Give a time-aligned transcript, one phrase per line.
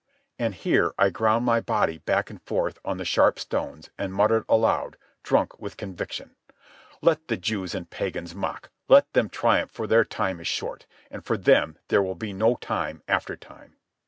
[0.39, 4.45] And here I ground my body back and forth on the sharp stones, and muttered
[4.49, 6.35] aloud, drunk with conviction:
[7.03, 8.71] "Let the Jews and Pagans mock.
[8.87, 10.87] Let them triumph, for their time is short.
[11.11, 13.75] And for them there will be no time after time."